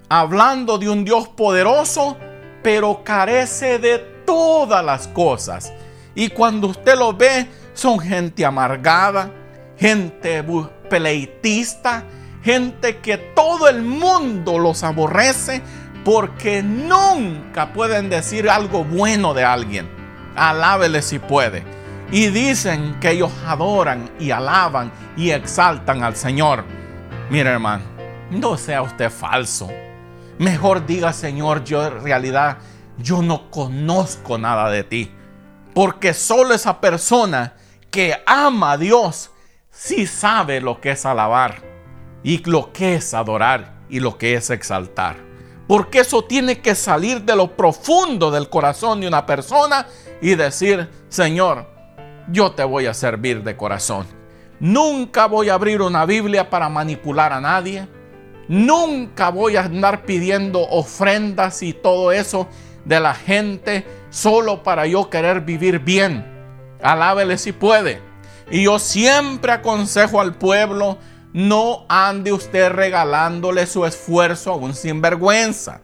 hablando 0.09 0.77
de 0.77 0.89
un 0.89 1.05
Dios 1.05 1.27
poderoso, 1.29 2.17
pero 2.61 3.03
carece 3.03 3.79
de 3.79 3.99
todas 4.25 4.83
las 4.83 5.07
cosas. 5.07 5.71
Y 6.15 6.29
cuando 6.29 6.67
usted 6.67 6.97
lo 6.97 7.13
ve, 7.13 7.47
son 7.73 7.99
gente 7.99 8.45
amargada, 8.45 9.31
gente 9.77 10.43
peleitista, 10.89 12.03
gente 12.43 12.97
que 12.97 13.17
todo 13.17 13.69
el 13.69 13.81
mundo 13.81 14.59
los 14.59 14.83
aborrece 14.83 15.61
porque 16.03 16.63
nunca 16.63 17.73
pueden 17.73 18.09
decir 18.09 18.49
algo 18.49 18.83
bueno 18.83 19.33
de 19.33 19.43
alguien. 19.43 19.89
Alábele 20.35 21.01
si 21.01 21.19
puede. 21.19 21.63
Y 22.11 22.27
dicen 22.27 22.99
que 22.99 23.11
ellos 23.11 23.31
adoran 23.45 24.09
y 24.19 24.31
alaban 24.31 24.91
y 25.15 25.31
exaltan 25.31 26.03
al 26.03 26.15
Señor. 26.15 26.63
Mire 27.29 27.51
hermano, 27.51 27.83
no 28.31 28.57
sea 28.57 28.81
usted 28.81 29.11
falso. 29.11 29.69
Mejor 30.39 30.85
diga, 30.85 31.13
Señor, 31.13 31.63
yo 31.63 31.85
en 31.85 32.01
realidad, 32.01 32.57
yo 32.97 33.21
no 33.21 33.51
conozco 33.51 34.37
nada 34.37 34.69
de 34.69 34.83
ti. 34.83 35.11
Porque 35.73 36.13
solo 36.13 36.53
esa 36.53 36.81
persona 36.81 37.53
que 37.91 38.15
ama 38.25 38.71
a 38.71 38.77
Dios 38.77 39.31
sí 39.69 40.07
sabe 40.07 40.61
lo 40.61 40.81
que 40.81 40.91
es 40.91 41.05
alabar 41.05 41.61
y 42.23 42.43
lo 42.49 42.73
que 42.73 42.95
es 42.95 43.13
adorar 43.13 43.73
y 43.89 43.99
lo 43.99 44.17
que 44.17 44.33
es 44.33 44.49
exaltar. 44.49 45.28
Porque 45.69 45.99
eso 45.99 46.23
tiene 46.23 46.61
que 46.61 46.73
salir 46.73 47.21
de 47.21 47.35
lo 47.35 47.55
profundo 47.55 48.31
del 48.31 48.49
corazón 48.49 49.01
de 49.01 49.07
una 49.07 49.27
persona 49.27 49.85
y 50.19 50.33
decir, 50.33 50.89
Señor, 51.09 51.67
yo 52.31 52.53
te 52.53 52.63
voy 52.63 52.88
a 52.88 52.95
servir 52.95 53.43
de 53.43 53.55
corazón. 53.55 54.07
Nunca 54.59 55.27
voy 55.27 55.49
a 55.49 55.53
abrir 55.53 55.83
una 55.83 56.07
Biblia 56.07 56.49
para 56.49 56.69
manipular 56.69 57.31
a 57.33 57.39
nadie. 57.39 57.88
Nunca 58.47 59.29
voy 59.29 59.57
a 59.57 59.65
andar 59.65 60.05
pidiendo 60.05 60.59
ofrendas 60.59 61.61
y 61.61 61.73
todo 61.73 62.11
eso 62.11 62.47
de 62.83 62.99
la 62.99 63.13
gente 63.13 63.85
solo 64.09 64.63
para 64.63 64.88
yo 64.88 65.11
querer 65.11 65.41
vivir 65.41 65.77
bien. 65.77 66.25
Alábele 66.81 67.38
si 67.38 67.51
puede. 67.51 68.01
Y 68.49 68.63
yo 68.63 68.79
siempre 68.79 69.51
aconsejo 69.51 70.19
al 70.19 70.33
pueblo, 70.33 70.97
no 71.33 71.86
ande 71.88 72.31
usted 72.31 72.69
regalándole 72.69 73.65
su 73.65 73.86
esfuerzo 73.86 74.51
a 74.51 74.55
un 74.55 74.74
sinvergüenza. 74.74 75.81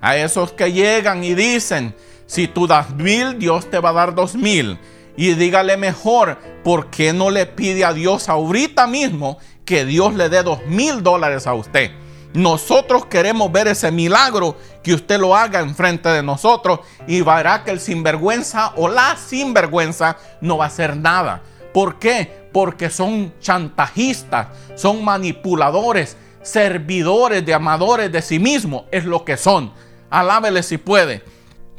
A 0.00 0.16
esos 0.16 0.52
que 0.52 0.72
llegan 0.72 1.24
y 1.24 1.34
dicen, 1.34 1.94
si 2.26 2.48
tú 2.48 2.66
das 2.66 2.94
mil, 2.94 3.38
Dios 3.38 3.70
te 3.70 3.78
va 3.78 3.90
a 3.90 3.94
dar 3.94 4.14
dos 4.14 4.34
mil. 4.34 4.78
Y 5.16 5.34
dígale 5.34 5.76
mejor, 5.76 6.38
¿por 6.62 6.90
qué 6.90 7.12
no 7.12 7.30
le 7.30 7.46
pide 7.46 7.84
a 7.84 7.92
Dios 7.92 8.28
ahorita 8.28 8.86
mismo 8.86 9.38
que 9.64 9.84
Dios 9.84 10.14
le 10.14 10.28
dé 10.28 10.42
dos 10.42 10.64
mil 10.66 11.02
dólares 11.02 11.46
a 11.46 11.54
usted? 11.54 11.90
Nosotros 12.34 13.06
queremos 13.06 13.50
ver 13.50 13.66
ese 13.66 13.90
milagro 13.90 14.58
que 14.82 14.92
usted 14.92 15.18
lo 15.18 15.34
haga 15.34 15.60
enfrente 15.60 16.10
de 16.10 16.22
nosotros 16.22 16.80
y 17.06 17.22
verá 17.22 17.64
que 17.64 17.70
el 17.70 17.80
sinvergüenza 17.80 18.74
o 18.76 18.88
la 18.88 19.16
sinvergüenza 19.16 20.18
no 20.42 20.58
va 20.58 20.64
a 20.64 20.68
hacer 20.68 20.98
nada. 20.98 21.42
¿Por 21.76 21.98
qué? 21.98 22.48
Porque 22.54 22.88
son 22.88 23.34
chantajistas, 23.38 24.46
son 24.76 25.04
manipuladores, 25.04 26.16
servidores 26.40 27.44
de 27.44 27.52
amadores 27.52 28.10
de 28.10 28.22
sí 28.22 28.38
mismos, 28.38 28.84
es 28.90 29.04
lo 29.04 29.26
que 29.26 29.36
son. 29.36 29.74
Alábele 30.08 30.62
si 30.62 30.78
puede. 30.78 31.22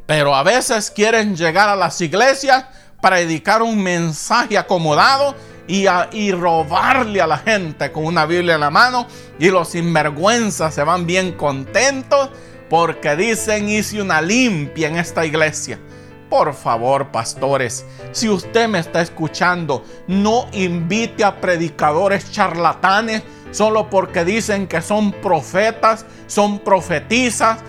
Pero 0.06 0.36
a 0.36 0.44
veces 0.44 0.92
quieren 0.92 1.34
llegar 1.34 1.68
a 1.68 1.74
las 1.74 2.00
iglesias 2.00 2.66
para 3.02 3.16
dedicar 3.16 3.60
un 3.60 3.82
mensaje 3.82 4.56
acomodado 4.56 5.34
y, 5.66 6.30
robarle 6.30 7.20
a 7.20 7.26
la 7.26 7.38
gente 7.38 7.90
con 7.90 8.04
una 8.04 8.24
Biblia 8.24 8.54
en 8.54 8.60
la 8.60 8.70
mano 8.70 9.08
y 9.40 9.48
los 9.48 9.70
sinvergüenzas 9.70 10.76
se 10.76 10.84
van 10.84 11.08
bien 11.08 11.32
contentos 11.32 12.30
porque 12.70 13.16
dicen 13.16 13.68
hice 13.68 14.00
una 14.00 14.22
limpia 14.22 14.86
en 14.86 14.96
esta 14.96 15.26
iglesia. 15.26 15.80
Por 16.28 16.52
favor, 16.52 17.08
pastores, 17.08 17.86
si 18.12 18.28
usted 18.28 18.68
me 18.68 18.80
está 18.80 19.00
escuchando, 19.00 19.82
no 20.06 20.46
invite 20.52 21.24
a 21.24 21.40
predicadores 21.40 22.30
charlatanes 22.30 23.22
solo 23.50 23.88
porque 23.88 24.26
dicen 24.26 24.66
que 24.66 24.82
son 24.82 25.12
profetas, 25.12 26.04
son 26.26 26.58
profetizas. 26.58 27.60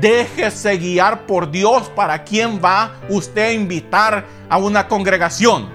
Déjese 0.00 0.76
guiar 0.76 1.26
por 1.26 1.50
Dios 1.50 1.88
para 1.94 2.22
quién 2.22 2.60
va 2.62 2.92
usted 3.08 3.42
a 3.42 3.52
invitar 3.52 4.26
a 4.48 4.58
una 4.58 4.88
congregación. 4.88 5.68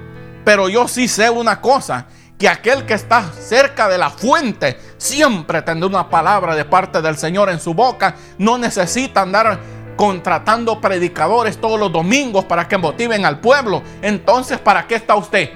Pero 0.46 0.70
yo 0.70 0.88
sí 0.88 1.08
sé 1.08 1.30
una 1.30 1.60
cosa, 1.60 2.08
que 2.38 2.50
aquel 2.50 2.86
que 2.88 2.96
está 2.96 3.32
cerca 3.34 3.88
de 3.88 4.00
la 4.00 4.10
fuente 4.10 4.80
siempre 4.98 5.62
tendrá 5.62 5.88
una 5.88 6.10
palabra 6.10 6.56
de 6.56 6.66
parte 6.66 7.00
del 7.00 7.16
Señor 7.16 7.50
en 7.50 7.60
su 7.60 7.76
boca. 7.76 8.16
No 8.40 8.58
necesita 8.58 9.22
andar 9.22 9.60
contratando 9.96 10.80
predicadores 10.82 11.60
todos 11.60 11.80
los 11.80 11.92
domingos 11.92 12.46
para 12.46 12.68
que 12.68 12.78
motiven 12.78 13.26
al 13.26 13.40
pueblo. 13.40 13.84
Entonces, 14.02 14.60
¿para 14.60 14.88
qué 14.88 14.96
está 14.96 15.16
usted? 15.16 15.50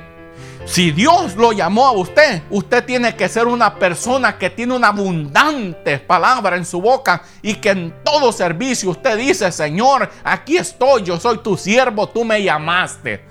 Si 0.65 0.89
Dios 0.91 1.36
lo 1.36 1.52
llamó 1.52 1.86
a 1.86 1.91
usted, 1.91 2.41
usted 2.50 2.84
tiene 2.86 3.15
que 3.15 3.30
ser 3.30 3.45
una 3.45 3.76
persona 3.76 4.39
que 4.39 4.50
tiene 4.50 4.76
una 4.76 4.88
abundante 4.88 6.00
palabra 6.00 6.56
en 6.56 6.65
su 6.65 6.82
boca 6.82 7.21
y 7.43 7.56
que 7.56 7.69
en 7.69 7.93
todo 8.04 8.32
servicio 8.32 8.89
usted 8.89 9.15
dice, 9.15 9.52
Señor, 9.52 10.10
aquí 10.24 10.58
estoy, 10.58 11.04
yo 11.04 11.19
soy 11.19 11.38
tu 11.38 11.56
siervo, 11.56 12.10
tú 12.10 12.26
me 12.26 12.41
llamaste. 12.41 13.24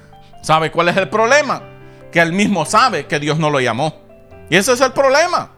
¿Sabe 0.42 0.70
cuál 0.70 0.90
es 0.90 0.96
el 0.96 1.08
problema? 1.08 1.60
Que 2.12 2.20
él 2.20 2.32
mismo 2.32 2.64
sabe 2.64 3.06
que 3.06 3.18
Dios 3.18 3.36
no 3.36 3.50
lo 3.50 3.58
llamó. 3.58 3.96
Y 4.48 4.56
ese 4.56 4.72
es 4.72 4.80
el 4.80 4.92
problema. 4.92 5.50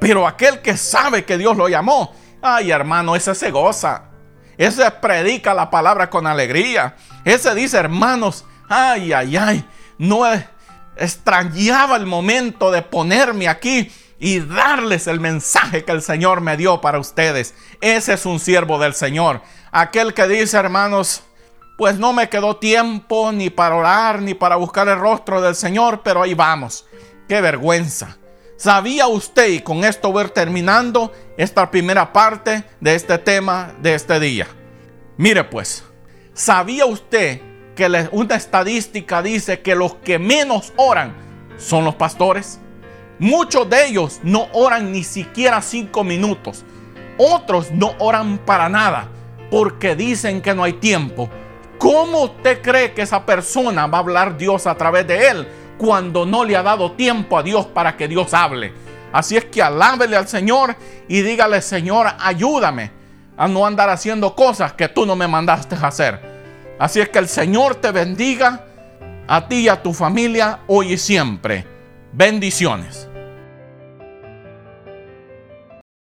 Pero 0.00 0.26
aquel 0.26 0.60
que 0.60 0.76
sabe 0.76 1.24
que 1.24 1.38
Dios 1.38 1.56
lo 1.56 1.68
llamó, 1.68 2.12
ay 2.42 2.72
hermano, 2.72 3.14
ese 3.14 3.36
se 3.36 3.52
goza. 3.52 4.11
Ese 4.58 4.90
predica 4.90 5.54
la 5.54 5.70
palabra 5.70 6.10
con 6.10 6.26
alegría. 6.26 6.96
Ese 7.24 7.54
dice, 7.54 7.78
hermanos, 7.78 8.44
ay, 8.68 9.12
ay, 9.12 9.36
ay, 9.36 9.64
no 9.98 10.22
extrañaba 10.96 11.96
el 11.96 12.06
momento 12.06 12.70
de 12.70 12.82
ponerme 12.82 13.48
aquí 13.48 13.90
y 14.18 14.40
darles 14.40 15.08
el 15.08 15.20
mensaje 15.20 15.84
que 15.84 15.92
el 15.92 16.02
Señor 16.02 16.40
me 16.40 16.56
dio 16.56 16.80
para 16.80 16.98
ustedes. 16.98 17.54
Ese 17.80 18.14
es 18.14 18.24
un 18.24 18.38
siervo 18.38 18.78
del 18.78 18.94
Señor. 18.94 19.42
Aquel 19.72 20.14
que 20.14 20.28
dice, 20.28 20.56
hermanos, 20.56 21.22
pues 21.76 21.98
no 21.98 22.12
me 22.12 22.28
quedó 22.28 22.56
tiempo 22.56 23.32
ni 23.32 23.50
para 23.50 23.74
orar 23.74 24.22
ni 24.22 24.34
para 24.34 24.56
buscar 24.56 24.86
el 24.88 24.98
rostro 24.98 25.40
del 25.40 25.56
Señor, 25.56 26.02
pero 26.04 26.22
ahí 26.22 26.34
vamos. 26.34 26.86
Qué 27.28 27.40
vergüenza. 27.40 28.16
¿Sabía 28.62 29.08
usted, 29.08 29.48
y 29.48 29.58
con 29.58 29.82
esto 29.82 30.12
voy 30.12 30.28
terminando 30.28 31.10
esta 31.36 31.68
primera 31.68 32.12
parte 32.12 32.62
de 32.78 32.94
este 32.94 33.18
tema 33.18 33.74
de 33.82 33.92
este 33.92 34.20
día? 34.20 34.46
Mire 35.16 35.42
pues, 35.42 35.82
¿sabía 36.32 36.86
usted 36.86 37.40
que 37.74 38.08
una 38.12 38.36
estadística 38.36 39.20
dice 39.20 39.62
que 39.62 39.74
los 39.74 39.96
que 39.96 40.20
menos 40.20 40.72
oran 40.76 41.12
son 41.58 41.84
los 41.84 41.96
pastores? 41.96 42.60
Muchos 43.18 43.68
de 43.68 43.88
ellos 43.88 44.20
no 44.22 44.46
oran 44.52 44.92
ni 44.92 45.02
siquiera 45.02 45.60
cinco 45.60 46.04
minutos. 46.04 46.64
Otros 47.18 47.72
no 47.72 47.96
oran 47.98 48.38
para 48.38 48.68
nada 48.68 49.08
porque 49.50 49.96
dicen 49.96 50.40
que 50.40 50.54
no 50.54 50.62
hay 50.62 50.74
tiempo 50.74 51.28
¿Cómo 51.82 52.22
usted 52.22 52.62
cree 52.62 52.94
que 52.94 53.02
esa 53.02 53.26
persona 53.26 53.88
va 53.88 53.98
a 53.98 54.02
hablar 54.02 54.38
Dios 54.38 54.68
a 54.68 54.76
través 54.76 55.04
de 55.04 55.30
él 55.30 55.48
cuando 55.78 56.26
no 56.26 56.44
le 56.44 56.56
ha 56.56 56.62
dado 56.62 56.92
tiempo 56.92 57.38
a 57.38 57.42
Dios 57.42 57.66
para 57.66 57.96
que 57.96 58.08
Dios 58.08 58.32
hable? 58.34 58.72
Así 59.12 59.36
es 59.36 59.44
que 59.44 59.62
alábele 59.62 60.16
al 60.16 60.26
Señor 60.26 60.74
y 61.08 61.20
dígale, 61.20 61.60
Señor, 61.60 62.06
ayúdame 62.18 62.90
a 63.36 63.46
no 63.48 63.66
andar 63.66 63.90
haciendo 63.90 64.34
cosas 64.34 64.72
que 64.72 64.88
tú 64.88 65.04
no 65.04 65.16
me 65.16 65.28
mandaste 65.28 65.74
hacer. 65.74 66.32
Así 66.78 67.00
es 67.00 67.08
que 67.08 67.18
el 67.18 67.28
Señor 67.28 67.76
te 67.76 67.90
bendiga 67.90 68.64
a 69.28 69.48
ti 69.48 69.60
y 69.60 69.68
a 69.68 69.82
tu 69.82 69.92
familia 69.92 70.60
hoy 70.66 70.94
y 70.94 70.98
siempre. 70.98 71.66
Bendiciones. 72.12 73.08